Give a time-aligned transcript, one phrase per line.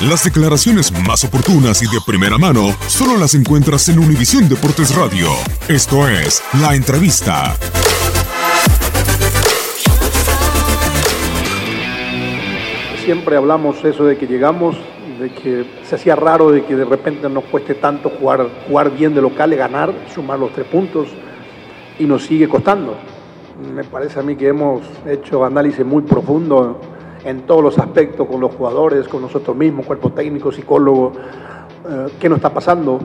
[0.00, 5.28] Las declaraciones más oportunas y de primera mano solo las encuentras en Univisión Deportes Radio.
[5.68, 7.54] Esto es La Entrevista.
[13.04, 14.76] Siempre hablamos eso de que llegamos,
[15.20, 19.14] de que se hacía raro de que de repente nos cueste tanto jugar, jugar bien
[19.14, 21.06] de local ganar, sumar los tres puntos,
[22.00, 22.96] y nos sigue costando.
[23.72, 26.80] Me parece a mí que hemos hecho análisis muy profundo
[27.24, 31.12] en todos los aspectos, con los jugadores, con nosotros mismos, cuerpo técnico, psicólogo,
[31.88, 32.98] eh, qué nos está pasando.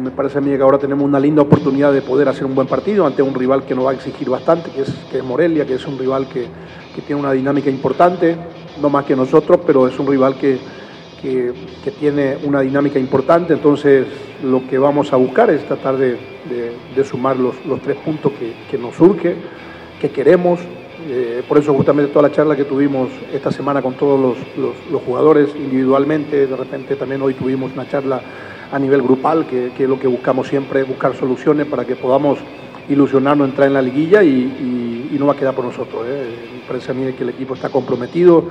[0.00, 2.66] Me parece a mí que ahora tenemos una linda oportunidad de poder hacer un buen
[2.66, 5.64] partido ante un rival que nos va a exigir bastante, que es, que es Morelia,
[5.64, 6.46] que es un rival que,
[6.94, 8.36] que tiene una dinámica importante,
[8.80, 10.58] no más que nosotros, pero es un rival que,
[11.20, 11.52] que,
[11.84, 14.06] que tiene una dinámica importante, entonces
[14.42, 18.32] lo que vamos a buscar es tratar de, de- de sumar los, los tres puntos
[18.32, 19.36] que, que nos surge,
[20.00, 20.58] que queremos,
[21.08, 24.36] eh, por eso justamente toda la charla que tuvimos esta semana con todos los,
[24.90, 28.20] los- jugadores individualmente, de repente también hoy tuvimos una charla
[28.70, 32.38] a nivel grupal, que, es lo que buscamos siempre, buscar soluciones para que podamos
[32.88, 36.04] ilusionarnos, entrar en la liguilla y no va a quedar por nosotros.
[36.06, 36.50] ¿eh?
[36.54, 38.44] Me parece a mí que el equipo está comprometido,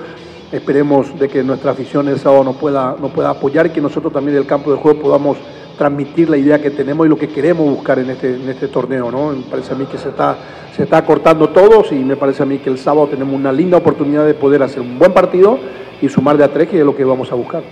[0.51, 4.13] esperemos de que nuestra afición el sábado nos pueda, nos pueda apoyar y que nosotros
[4.13, 5.37] también del campo de juego podamos
[5.81, 9.09] transmitir la idea que tenemos y lo que queremos buscar en este, en este torneo.
[9.09, 9.31] ¿no?
[9.31, 10.37] Me parece a mí que se está,
[10.77, 13.77] se está cortando todos y me parece a mí que el sábado tenemos una linda
[13.77, 15.57] oportunidad de poder hacer un buen partido
[15.99, 17.63] y sumar de a tres, que es lo que vamos a buscar.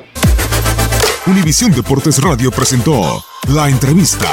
[1.28, 4.25] Univisión Deportes Radio presentó La Entrevista.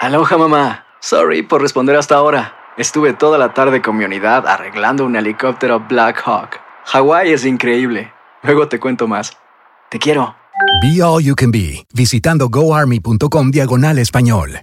[0.00, 0.86] Aloha mamá.
[1.00, 2.56] Sorry por responder hasta ahora.
[2.78, 6.60] Estuve toda la tarde con mi unidad arreglando un helicóptero Black Hawk.
[6.86, 8.10] Hawái es increíble.
[8.42, 9.36] Luego te cuento más.
[9.92, 10.34] Te quiero.
[10.80, 14.62] Be All You Can Be, visitando goarmy.com diagonal español.